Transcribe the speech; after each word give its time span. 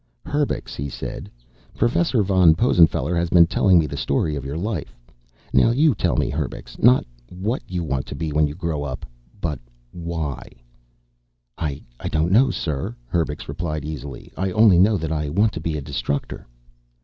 "Herbux," 0.25 0.73
he 0.73 0.89
said, 0.89 1.29
"Professor 1.77 2.23
von 2.23 2.55
Possenfeller 2.55 3.15
has 3.15 3.29
been 3.29 3.45
telling 3.45 3.77
me 3.77 3.85
the 3.85 3.95
story 3.95 4.35
of 4.35 4.43
your 4.43 4.57
life. 4.57 4.97
Now 5.53 5.69
you 5.69 5.93
tell 5.93 6.15
me, 6.17 6.31
Herbux. 6.31 6.79
Not 6.81 7.05
what 7.29 7.61
you 7.67 7.83
want 7.83 8.07
to 8.07 8.15
be 8.15 8.31
when 8.31 8.47
you 8.47 8.55
grow 8.55 8.81
up, 8.81 9.05
but 9.39 9.59
why." 9.91 10.41
"I 11.55 11.83
don't 12.09 12.31
know 12.31 12.45
why, 12.45 12.51
sir," 12.51 12.95
Herbux 13.09 13.47
replied 13.47 13.85
easily. 13.85 14.33
"I 14.35 14.49
only 14.53 14.79
know 14.79 14.97
that 14.97 15.11
I 15.11 15.29
want 15.29 15.53
to 15.53 15.61
be 15.61 15.77
a 15.77 15.81
Destructor." 15.83 16.47